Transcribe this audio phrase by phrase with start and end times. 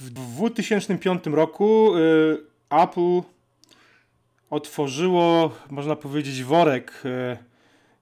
[0.00, 2.38] W 2005 roku y,
[2.70, 3.20] Apple
[4.50, 7.36] otworzyło, można powiedzieć, worek y,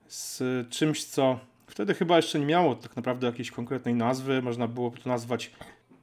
[0.09, 4.43] z czymś, co wtedy chyba jeszcze nie miało tak naprawdę jakiejś konkretnej nazwy.
[4.43, 5.51] Można było to nazwać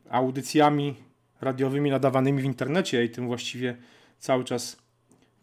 [0.09, 0.95] audycjami
[1.41, 3.77] radiowymi nadawanymi w internecie i tym właściwie
[4.19, 4.77] cały czas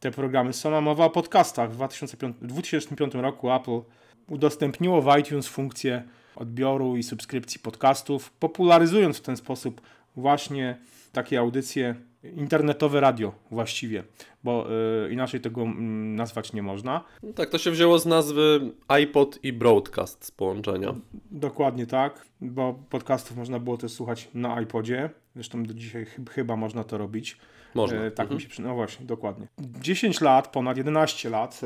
[0.01, 0.81] te programy są.
[0.81, 1.71] mowa o podcastach.
[1.73, 3.81] W 2005, 2005 roku Apple
[4.29, 6.03] udostępniło w iTunes funkcję
[6.37, 9.81] odbioru i subskrypcji podcastów, popularyzując w ten sposób
[10.19, 10.79] właśnie
[11.13, 14.05] takie audycje, internetowe radio właściwie,
[14.45, 14.67] bo
[15.07, 15.67] y, inaczej tego y,
[16.15, 17.05] nazwać nie można.
[17.23, 20.95] No tak, to się wzięło z nazwy iPod i Broadcast z połączenia.
[21.31, 26.85] Dokładnie tak, bo podcastów można było też słuchać na iPodzie, zresztą do dzisiaj chyba można
[26.85, 27.39] to robić.
[27.75, 27.99] Można.
[27.99, 28.37] E, tak mhm.
[28.37, 28.63] mi się przy...
[28.63, 29.47] No właśnie, dokładnie.
[29.59, 31.61] 10 lat, ponad 11 lat,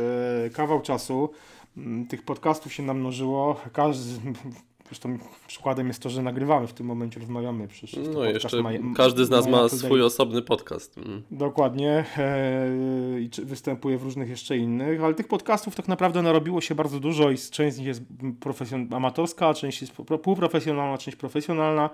[0.47, 1.31] e, kawał czasu
[1.77, 3.61] m, tych podcastów się namnożyło.
[3.73, 4.21] Każdy,
[4.93, 7.69] Zresztą przykładem jest to, że nagrywamy w tym momencie, rozmawiamy.
[7.69, 10.99] Przecież no jeszcze ma, każdy z nas ma swój osobny podcast.
[10.99, 11.23] Mm.
[11.31, 12.05] Dokładnie.
[12.19, 17.01] E, I występuje w różnych jeszcze innych, ale tych podcastów tak naprawdę narobiło się bardzo
[17.01, 18.03] dużo i część z nich jest
[18.41, 21.91] profesjon- amatorska, część jest półprofesjonalna, część profesjonalna.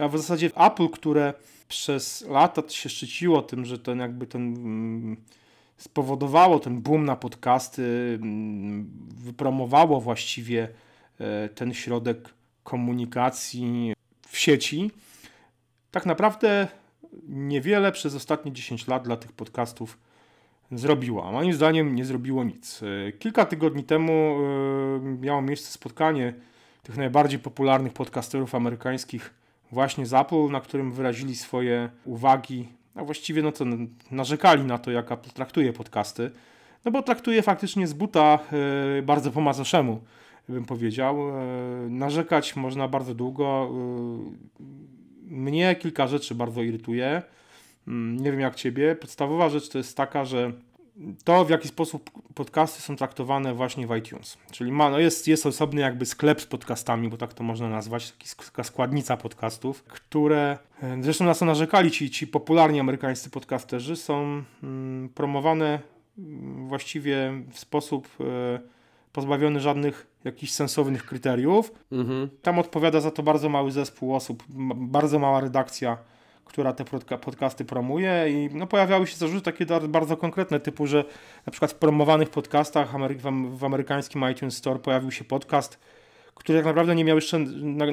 [0.00, 1.34] A w zasadzie Apple, które
[1.68, 5.16] przez lata się szczyciło tym, że ten jakby ten mm,
[5.76, 7.82] spowodowało ten boom na podcasty,
[8.22, 8.90] mm,
[9.24, 10.68] wypromowało właściwie
[11.54, 12.28] ten środek
[12.64, 13.92] komunikacji
[14.28, 14.90] w sieci.
[15.90, 16.68] Tak naprawdę
[17.28, 19.98] niewiele przez ostatnie 10 lat dla tych podcastów
[20.72, 22.80] zrobiło, a moim zdaniem nie zrobiło nic.
[22.82, 26.34] E, kilka tygodni temu e, miało miejsce spotkanie
[26.82, 29.34] tych najbardziej popularnych podcasterów amerykańskich
[29.72, 33.64] właśnie z Apple, na którym wyrazili swoje uwagi, a właściwie no to
[34.10, 36.30] narzekali na to, jak Apple traktuje podcasty,
[36.84, 38.38] no bo traktuje faktycznie z buta
[39.02, 40.00] bardzo po macoszemu
[40.48, 41.16] bym powiedział.
[41.28, 41.42] E,
[41.88, 43.70] narzekać można bardzo długo.
[43.70, 44.68] E,
[45.22, 47.22] mnie kilka rzeczy bardzo irytuje.
[47.88, 48.96] Mm, nie wiem jak ciebie.
[48.96, 50.52] Podstawowa rzecz to jest taka, że
[51.24, 54.38] to w jaki sposób podcasty są traktowane właśnie w iTunes.
[54.50, 58.14] Czyli ma, no jest, jest osobny jakby sklep z podcastami, bo tak to można nazwać,
[58.46, 64.42] taka składnica podcastów, które e, zresztą na co narzekali ci, ci popularni amerykańscy podcasterzy, są
[64.62, 65.80] mm, promowane
[66.68, 68.08] właściwie w sposób
[69.12, 71.72] pozbawiony żadnych jakichś sensownych kryteriów.
[71.92, 72.28] Mhm.
[72.42, 74.42] Tam odpowiada za to bardzo mały zespół osób,
[74.76, 75.98] bardzo mała redakcja,
[76.44, 76.84] która te
[77.18, 81.04] podcasty promuje i no, pojawiały się zarzuty takie bardzo konkretne, typu, że
[81.46, 82.92] na przykład w promowanych podcastach
[83.50, 85.78] w amerykańskim iTunes Store pojawił się podcast,
[86.34, 87.84] który tak naprawdę nie miał jeszcze na,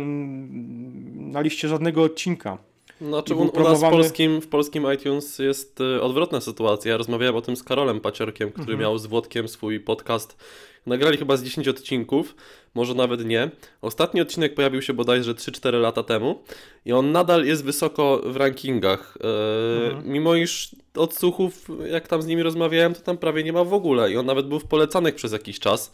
[1.31, 2.57] na liście żadnego odcinka.
[3.01, 6.91] Znaczy u, u nas w polskim, w polskim iTunes jest y, odwrotna sytuacja.
[6.91, 8.79] Ja rozmawiałem o tym z Karolem Paciorkiem, który mhm.
[8.79, 10.37] miał z Włodkiem swój podcast
[10.85, 12.35] Nagrali chyba z 10 odcinków,
[12.75, 13.49] może nawet nie.
[13.81, 16.43] Ostatni odcinek pojawił się bodajże 3-4 lata temu
[16.85, 19.17] i on nadal jest wysoko w rankingach.
[19.23, 20.09] E, mhm.
[20.09, 24.11] Mimo iż odsłuchów, jak tam z nimi rozmawiałem, to tam prawie nie ma w ogóle
[24.11, 25.91] i on nawet był w polecanych przez jakiś czas.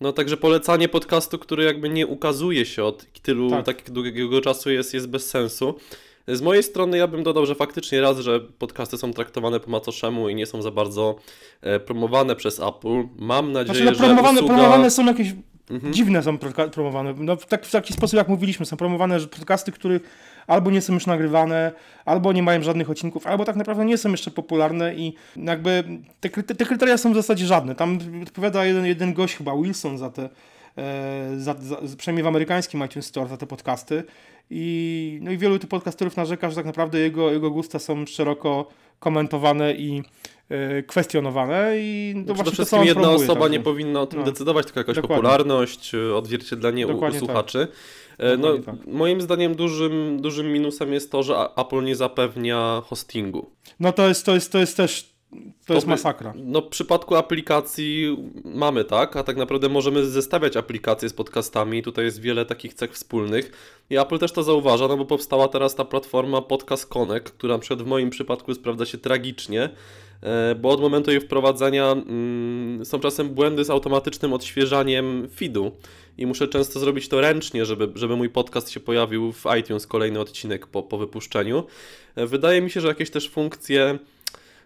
[0.00, 3.64] No także polecanie podcastu, który jakby nie ukazuje się od tylu tak.
[3.66, 5.74] tak długiego czasu jest, jest bez sensu.
[6.28, 10.28] Z mojej strony ja bym dodał, że faktycznie raz, że podcasty są traktowane po macoszemu
[10.28, 11.16] i nie są za bardzo
[11.60, 13.04] e, promowane przez Apple.
[13.18, 14.54] Mam nadzieję, znaczy, no, promowane, że usługa...
[14.54, 15.34] promowane są jakieś
[15.70, 15.92] mhm.
[15.92, 16.38] dziwne są
[16.72, 17.14] promowane.
[17.18, 20.00] No, w, tak, w taki sposób, jak mówiliśmy, są promowane że podcasty, które
[20.46, 21.72] albo nie są już nagrywane,
[22.04, 25.84] albo nie mają żadnych odcinków, albo tak naprawdę nie są jeszcze popularne i jakby
[26.20, 27.74] te, te kryteria są w zasadzie żadne.
[27.74, 30.28] Tam odpowiada jeden, jeden gość, chyba Wilson, za te
[30.78, 34.04] E, za, za, przynajmniej w amerykańskim iTunes Store za te podcasty
[34.50, 38.66] i, no i wielu tych podcasterów narzeka, że tak naprawdę jego, jego gusta są szeroko
[38.98, 40.02] komentowane i
[40.48, 44.24] e, kwestionowane i no Przede wszystkim jedna próbuje, osoba nie powinna o tym no.
[44.24, 45.16] decydować, tylko jakaś Dokładnie.
[45.16, 47.68] popularność, odzwierciedlenie Dokładnie u, u słuchaczy.
[47.68, 48.38] Tak.
[48.38, 48.74] No, tak.
[48.86, 53.50] Moim zdaniem dużym, dużym minusem jest to, że Apple nie zapewnia hostingu.
[53.80, 55.13] No to jest, to jest, to jest też
[55.66, 56.32] to jest masakra.
[56.36, 61.82] No w przypadku aplikacji mamy tak, a tak naprawdę możemy zestawiać aplikacje z podcastami.
[61.82, 63.52] Tutaj jest wiele takich cech wspólnych.
[63.90, 67.60] I Apple też to zauważa, no bo powstała teraz ta platforma Podcast Connect, która na
[67.60, 69.70] przykład w moim przypadku sprawdza się tragicznie,
[70.22, 75.72] e, bo od momentu jej wprowadzenia mm, są czasem błędy z automatycznym odświeżaniem feedu
[76.18, 80.20] i muszę często zrobić to ręcznie, żeby, żeby mój podcast się pojawił w iTunes, kolejny
[80.20, 81.64] odcinek po, po wypuszczeniu.
[82.16, 83.98] E, wydaje mi się, że jakieś też funkcje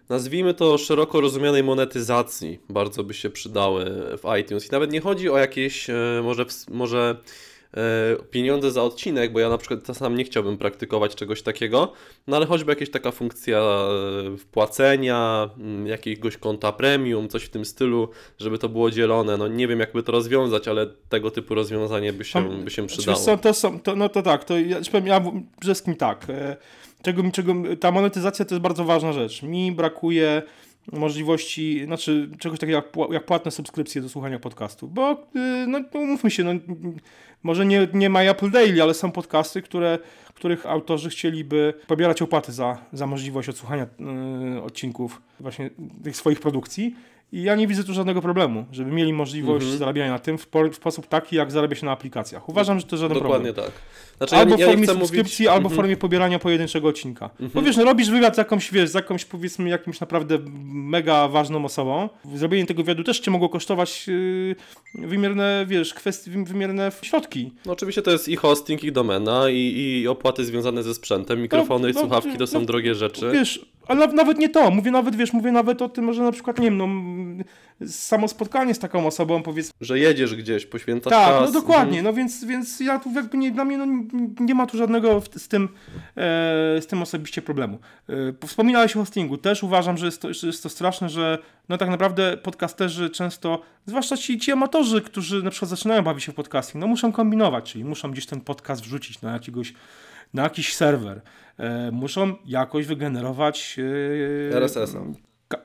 [0.09, 3.85] nazwijmy to szeroko rozumianej monetyzacji bardzo by się przydały
[4.17, 4.67] w iTunes.
[4.67, 7.17] I nawet nie chodzi o jakieś e, może, może
[8.31, 11.91] pieniądze za odcinek, bo ja na przykład sam nie chciałbym praktykować czegoś takiego,
[12.27, 17.65] no ale choćby jakaś taka funkcja e, wpłacenia, m, jakiegoś konta premium, coś w tym
[17.65, 19.37] stylu, żeby to było dzielone.
[19.37, 23.17] No nie wiem, jakby to rozwiązać, ale tego typu rozwiązanie by się, by się przydało.
[23.17, 26.57] Co, to są, to, no to tak, to ja, powiem, ja przede wszystkim tak, e,
[27.01, 29.43] czego, mi- czego, ta monetyzacja to jest bardzo ważna rzecz.
[29.43, 30.41] Mi brakuje
[30.91, 36.31] możliwości, znaczy czegoś takiego jak, jak płatne subskrypcje do słuchania podcastów, bo y, no umówmy
[36.31, 36.51] się, no,
[37.43, 39.99] może nie, nie ma Apple Daily, ale są podcasty, które,
[40.33, 43.87] których autorzy chcieliby pobierać opłaty za, za możliwość odsłuchania
[44.57, 45.69] y, odcinków właśnie
[46.03, 46.95] tych swoich produkcji.
[47.31, 49.79] I ja nie widzę tu żadnego problemu, żeby mieli możliwość Mhm.
[49.79, 52.49] zarabiania na tym w, w sposób taki, jak zarabia się na aplikacjach.
[52.49, 53.71] Uważam, że to żaden Dokładnie problem.
[53.73, 53.81] tak.
[54.17, 55.75] Znaczy, albo w ja formie subskrypcji, mówić- albo w Mhm.
[55.75, 57.29] formie pobierania pojedynczego odcinka.
[57.53, 60.39] Bo wiesz, no robisz wywiad z jakąś, wiesz, z jakąś powiedzmy jakimś naprawdę
[60.73, 62.09] mega ważną osobą.
[62.35, 64.55] Zrobienie tego wywiadu też cię mogło kosztować yy,
[65.07, 67.51] wymierne, wiesz, kwestie, wym- wymierne środki.
[67.65, 69.55] No oczywiście to jest i hosting, i domena, i,
[70.01, 73.31] i opłaty związane ze sprzętem, mikrofony i no, słuchawki to są no, drogie rzeczy.
[73.33, 74.71] Wiesz, ale naw- nawet nie to.
[74.71, 76.87] Mówię nawet, wiesz, mówię nawet o tym, że na przykład, nie wiem, no
[77.87, 81.53] samo spotkanie z taką osobą, powiedzmy, Że jedziesz gdzieś, poświęcasz Tak, czas.
[81.53, 82.03] no dokładnie, Mhm.
[82.05, 83.85] no więc, więc ja tu jakby nie, dla mnie no,
[84.39, 85.69] nie ma tu żadnego z tym, e,
[86.81, 87.79] z tym osobiście problemu.
[88.41, 91.37] E, wspominałeś o hostingu, też uważam, że jest, to, że jest to straszne, że
[91.69, 96.31] no tak naprawdę podcasterzy często, zwłaszcza ci, ci amatorzy, którzy na przykład zaczynają bawić się
[96.31, 99.73] w podcasting, no muszą kombinować, czyli muszą gdzieś ten podcast wrzucić na jakiegoś,
[100.33, 101.21] na jakiś serwer,
[101.57, 103.77] e, muszą jakoś wygenerować
[104.51, 104.99] e, RSS-a.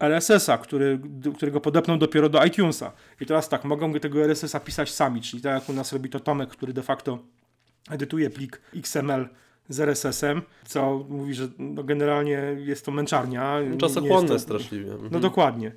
[0.01, 1.01] RSS-a, który,
[1.37, 2.93] którego podepną dopiero do iTunesa.
[3.21, 6.21] I teraz tak, mogą tego RSS-a pisać sami, czyli tak jak u nas robi to
[6.21, 7.19] Tomek, który de facto
[7.91, 9.29] edytuje plik XML
[9.69, 13.59] z RSS-em, co mówi, że no generalnie jest to męczarnia.
[13.79, 14.93] Czasochłonne to- straszliwie.
[14.93, 15.09] Mhm.
[15.13, 15.73] No dokładnie.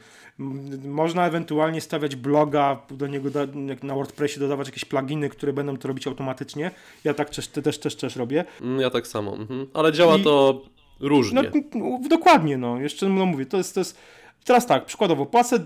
[0.86, 3.40] Można ewentualnie stawiać bloga, do niego da,
[3.84, 6.72] na WordPressie dodawać jakieś pluginy, które będą to robić automatycznie.
[7.04, 8.46] Ja tak też, też, też, też robię.
[8.62, 9.36] Mm, Ja tak samo.
[9.36, 9.68] Mhm.
[9.74, 10.62] Ale działa I- to
[11.00, 11.42] różnie.
[11.76, 12.80] No, dokładnie, no.
[12.80, 13.98] Jeszcze no mówię, to jest, to jest.
[14.46, 15.66] Teraz tak, przykładowo, płacę,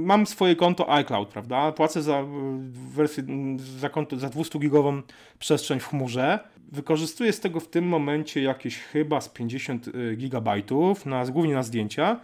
[0.00, 1.72] mam swoje konto iCloud, prawda?
[1.72, 2.24] Płacę za
[2.94, 3.24] wersję,
[3.78, 5.02] za konto, za 200-gigową
[5.38, 6.38] przestrzeń w chmurze.
[6.72, 11.62] Wykorzystuję z tego w tym momencie jakieś chyba z 50 y, gigabajtów, na, głównie na
[11.62, 12.20] zdjęcia.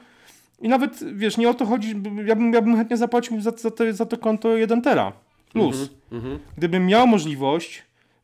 [0.61, 1.89] I nawet, wiesz, nie o to chodzi,
[2.25, 5.13] ja bym, ja bym chętnie zapłacił za, za, to, za to konto 1 tera
[5.53, 5.91] plus.
[6.13, 6.39] Mhm.
[6.57, 7.83] Gdybym miał możliwość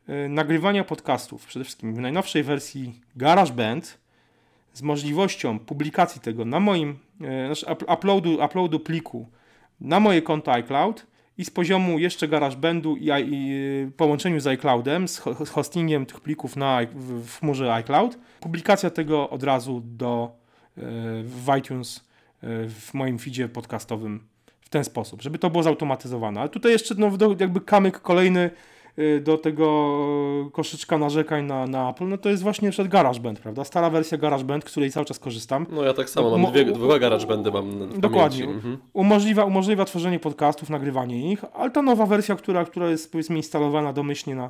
[0.09, 3.97] y, nagrywania podcastów, przede wszystkim w najnowszej wersji GarageBand,
[4.73, 6.89] z możliwością publikacji tego na moim,
[7.21, 9.27] y, znaczy up- uploadu, uploadu pliku
[9.81, 11.05] na moje konto iCloud
[11.37, 13.53] i z poziomu jeszcze GarageBandu i, i,
[13.87, 18.89] y, połączeniu z iCloudem, z, ho- z hostingiem tych plików na, w, chmurze iCloud, publikacja
[18.89, 20.31] tego od razu do,
[20.77, 20.81] y,
[21.23, 22.01] w iTunes y,
[22.69, 24.23] w moim feedzie podcastowym
[24.61, 26.39] w ten sposób, żeby to było zautomatyzowane.
[26.39, 28.49] Ale tutaj jeszcze no, jakby kamyk kolejny
[29.21, 33.63] do tego koszyczka narzekań na, na Apple, no to jest właśnie przed GarageBand, prawda?
[33.63, 35.65] Stara wersja GarageBand, której cały czas korzystam.
[35.71, 38.45] No ja tak samo, Mo- mam dwie, dwa garage będę mam Dokładnie.
[38.45, 38.77] Mhm.
[38.93, 43.93] Umożliwia, umożliwia tworzenie podcastów, nagrywanie ich, ale ta nowa wersja, która, która jest powiedzmy instalowana
[43.93, 44.49] domyślnie na,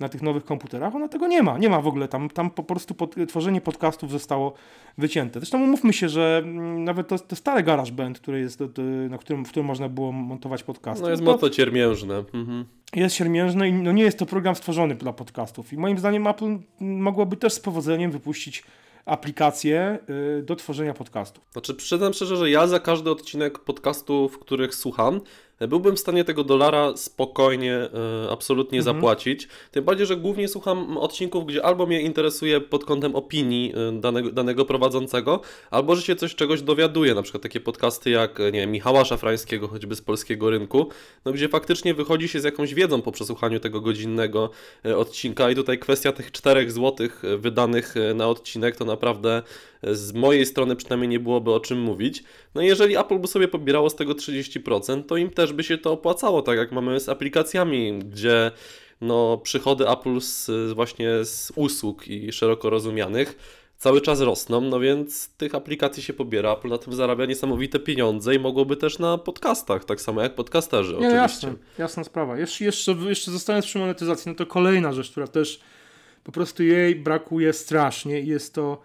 [0.00, 1.58] na tych nowych komputerach, ona tego nie ma.
[1.58, 2.08] Nie ma w ogóle.
[2.08, 4.54] Tam, tam po prostu pod, tworzenie podcastów zostało
[4.98, 5.40] wycięte.
[5.40, 8.62] Zresztą umówmy się, że mm, nawet to, to stare GarageBand, które jest,
[9.10, 12.24] na którym, w którym można było montować podcasty, No jest to mocno ciermiężne.
[12.34, 12.64] Mhm.
[12.94, 15.72] jest siermiężne i no nie jest to program stworzony dla podcastów.
[15.72, 18.64] I moim zdaniem Apple mogłoby też z powodzeniem wypuścić
[19.04, 19.98] aplikację
[20.38, 21.44] y, do tworzenia podcastów.
[21.52, 25.20] Znaczy, przyznam szczerze, że ja za każdy odcinek podcastu, w których słucham,
[25.68, 28.96] byłbym w stanie tego dolara spokojnie, e, absolutnie Mhm.
[28.96, 29.48] zapłacić.
[29.70, 34.30] Tym bardziej, że głównie słucham odcinków, gdzie albo mnie interesuje pod kątem opinii e, danego,
[34.32, 35.40] danego prowadzącego,
[35.70, 37.14] albo że się coś czegoś dowiaduje.
[37.14, 40.86] Na przykład takie podcasty jak, e, nie wiem, Michała Szafrańskiego, choćby z polskiego rynku,
[41.24, 44.50] no, gdzie faktycznie wychodzi się z jakąś wiedzą po przesłuchaniu tego godzinnego
[44.96, 45.50] odcinka.
[45.50, 49.42] I tutaj kwestia tych 4 złotych wydanych na odcinek to naprawdę
[49.82, 52.24] z mojej strony przynajmniej nie byłoby o czym mówić.
[52.54, 55.78] No i jeżeli Apple by sobie pobierało z tego 30%, to im też by się
[55.78, 58.50] to opłacało, tak jak mamy z aplikacjami, gdzie
[59.00, 63.36] no, przychody Apple z, właśnie z usług i szeroko rozumianych
[63.80, 68.34] cały czas rosną, no więc tych aplikacji się pobiera, Apple na tym zarabia niesamowite pieniądze
[68.34, 71.16] i mogłoby też na podcastach, tak samo jak podcasterzy Nie, oczywiście.
[71.16, 72.38] jasne, jasna sprawa.
[72.38, 75.60] Jeszcze, jeszcze, jeszcze zostając przy monetyzacji, no to kolejna rzecz, która też
[76.24, 78.82] po prostu jej brakuje strasznie i jest to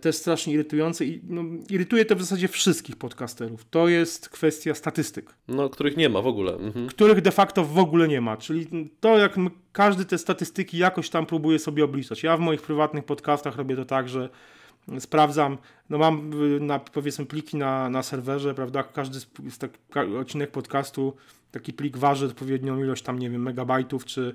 [0.00, 3.64] też strasznie irytujące i no, irytuje to w zasadzie wszystkich podcasterów.
[3.70, 6.52] To jest kwestia statystyk, No, których nie ma w ogóle.
[6.54, 6.88] Mhm.
[6.88, 8.36] których de facto w ogóle nie ma.
[8.36, 9.36] Czyli to, jak
[9.72, 12.22] każdy te statystyki jakoś tam próbuje sobie obliczać.
[12.22, 14.28] Ja w moich prywatnych podcastach robię to tak, że
[14.98, 15.58] sprawdzam,
[15.90, 19.78] no mam y, na, powiedzmy pliki na, na serwerze, prawda, każdy z, tak,
[20.20, 21.16] odcinek podcastu,
[21.50, 24.34] taki plik waży odpowiednią ilość tam, nie wiem, megabajtów czy,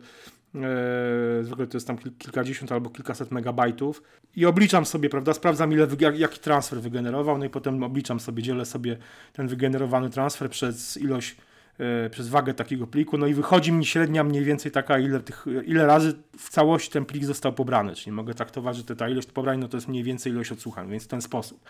[1.41, 4.03] zwykle to jest tam kilkadziesiąt albo kilkaset megabajtów.
[4.35, 8.43] I obliczam sobie, prawda, sprawdzam ile, jak, jaki transfer wygenerował, no i potem obliczam sobie,
[8.43, 8.97] dzielę sobie
[9.33, 11.35] ten wygenerowany transfer przez ilość,
[11.79, 15.45] yy, przez wagę takiego pliku, no i wychodzi mi średnia mniej więcej taka, ile, tych,
[15.65, 19.59] ile razy w całości ten plik został pobrany, czyli mogę traktować, że ta ilość pobrań,
[19.59, 21.69] no to jest mniej więcej ilość odsłuchań, więc w ten sposób.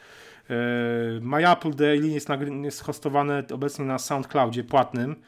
[0.49, 0.55] Yy,
[1.21, 2.27] My Apple Daily jest,
[2.63, 5.19] jest hostowane obecnie na SoundCloudzie płatnym, E,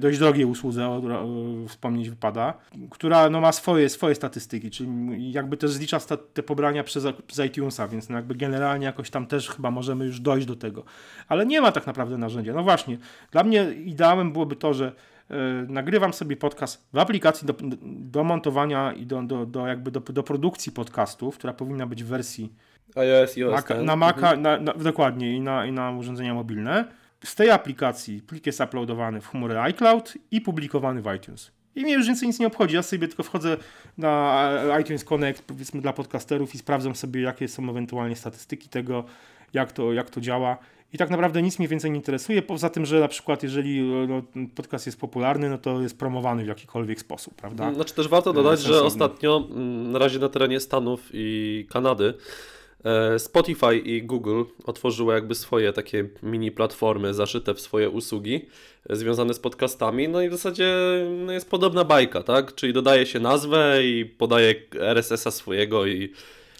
[0.00, 1.28] dość drogiej usłudze, o,
[1.68, 2.54] wspomnieć wypada,
[2.90, 5.98] która no, ma swoje, swoje statystyki, czyli jakby też zlicza
[6.34, 10.20] te pobrania przez, przez iTunesa, więc no, jakby generalnie jakoś tam też chyba możemy już
[10.20, 10.84] dojść do tego.
[11.28, 12.52] Ale nie ma tak naprawdę narzędzia.
[12.52, 12.98] No właśnie,
[13.30, 14.92] dla mnie ideałem byłoby to, że
[15.30, 15.36] e,
[15.68, 20.22] nagrywam sobie podcast w aplikacji do, do montowania i do, do, do, jakby do, do
[20.22, 22.52] produkcji podcastów, która powinna być w wersji
[22.96, 24.42] iOS i OS Maca, na Maca, mhm.
[24.42, 26.84] na, na, dokładnie, i na, i na urządzenia mobilne
[27.24, 31.50] z tej aplikacji plik jest uploadowany w chmurę iCloud i publikowany w iTunes.
[31.74, 32.74] I mnie już więcej nic nie obchodzi.
[32.74, 33.56] Ja sobie tylko wchodzę
[33.98, 39.04] na iTunes Connect, powiedzmy dla podcasterów i sprawdzam sobie, jakie są ewentualnie statystyki tego,
[39.52, 40.58] jak to, jak to działa.
[40.92, 44.22] I tak naprawdę nic mnie więcej nie interesuje, poza tym, że na przykład jeżeli no,
[44.54, 47.74] podcast jest popularny, no to jest promowany w jakikolwiek sposób, prawda?
[47.74, 52.57] Znaczy też warto dodać, że ostatnio mm, na razie na terenie Stanów i Kanady E,
[53.18, 58.46] Spotify i Google otworzyły jakby swoje takie mini platformy zaszyte w swoje usługi
[58.90, 60.74] e, związane z podcastami, no i w zasadzie
[61.26, 62.54] no jest podobna bajka, tak?
[62.54, 66.12] Czyli dodaje się nazwę i podaje RSS-a swojego i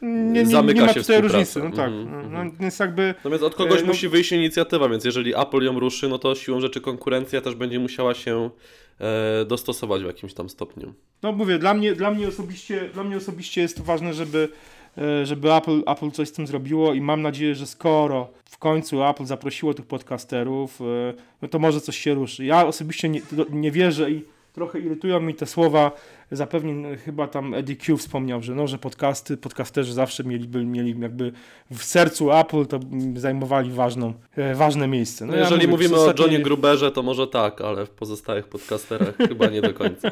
[0.03, 1.89] nie, nie, zamyka nie ma się tutaj różnicy, no tak.
[1.89, 2.31] Mm -hmm.
[2.31, 3.15] no, więc jakby...
[3.17, 3.89] Natomiast od kogoś e, no...
[3.89, 7.79] musi wyjść inicjatywa, więc jeżeli Apple ją ruszy, no to siłą rzeczy konkurencja też będzie
[7.79, 8.51] musiała się
[9.01, 10.95] e, dostosować w jakimś tam stopniu.
[11.23, 14.78] No mówię, dla mnie, dla mnie, osobiście, dla mnie osobiście jest ważne, żeby E,
[15.25, 19.25] żeby Apple, Apple coś z tym zrobiło i mam nadzieję, że skoro w końcu Apple
[19.25, 20.85] zaprosiło tych podcasterów, e,
[21.43, 22.45] no to może coś się ruszy.
[22.45, 25.93] Ja osobiście nie, nie wierzę i trochę irytują mi te słowa
[26.31, 31.33] zapewne chyba tam Eddie Q wspomniał, że, no, że podcasty, podcasterzy zawsze mieliby, mieli jakby
[31.71, 32.81] w sercu Apple to
[33.15, 35.27] zajmowali ważną, e, ważne miejsce.
[35.27, 38.49] No, no jeżeli ja mówię, mówimy o Johnie Gruberze, to może tak, ale w pozostałych
[38.49, 40.11] podcasterach chyba nie do końca.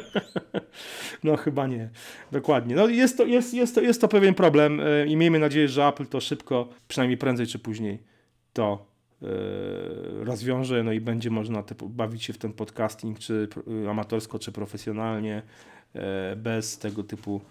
[1.23, 1.89] No chyba nie,
[2.31, 2.75] dokładnie.
[2.75, 5.87] No, jest, to, jest, jest, to, jest to pewien problem e, i miejmy nadzieję, że
[5.87, 7.99] Apple to szybko, przynajmniej prędzej czy później,
[8.53, 8.85] to
[9.21, 9.27] e,
[10.23, 13.47] rozwiąże, no i będzie można te, bawić się w ten podcasting, czy
[13.89, 15.41] amatorsko, czy profesjonalnie,
[16.35, 17.41] bez tego typu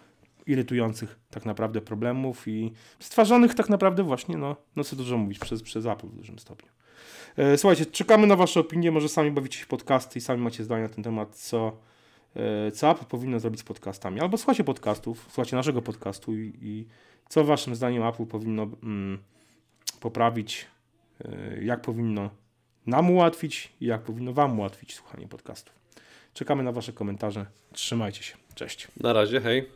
[0.46, 5.62] irytujących tak naprawdę problemów i stwarzanych tak naprawdę właśnie, no, no co dużo mówić, przez,
[5.62, 6.68] przez Apple w dużym stopniu.
[7.36, 10.82] E, słuchajcie, czekamy na Wasze opinie, może sami bawicie się podcasty i sami macie zdanie
[10.82, 11.76] na ten temat, co,
[12.36, 14.20] e, co Apple powinno zrobić z podcastami.
[14.20, 16.86] Albo słuchajcie podcastów, słuchajcie naszego podcastu i, i
[17.28, 19.18] co Waszym zdaniem Apple powinno mm,
[20.00, 20.66] poprawić,
[21.62, 22.30] jak powinno
[22.86, 25.85] nam ułatwić i jak powinno Wam ułatwić słuchanie podcastów.
[26.36, 27.46] Czekamy na Wasze komentarze.
[27.72, 28.36] Trzymajcie się.
[28.54, 28.88] Cześć.
[28.96, 29.70] Na razie, hej.